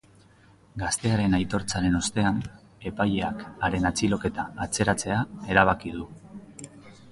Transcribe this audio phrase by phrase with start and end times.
[0.83, 2.39] Gaztearen aitortzaren ostean,
[2.93, 5.23] epaileak haren atxiloketa atzeratzea
[5.55, 6.11] erabaki du.